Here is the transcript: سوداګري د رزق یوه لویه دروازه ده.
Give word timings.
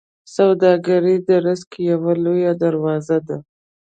سوداګري 0.35 1.15
د 1.27 1.29
رزق 1.45 1.69
یوه 1.89 2.13
لویه 2.23 2.53
دروازه 2.63 3.17
ده. 3.27 3.37